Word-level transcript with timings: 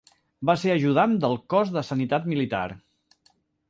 Va 0.49 0.55
ser 0.61 0.71
ajudant 0.77 1.13
del 1.27 1.39
Cos 1.57 1.77
de 1.79 1.87
Sanitat 1.93 2.29
Militar. 2.35 2.67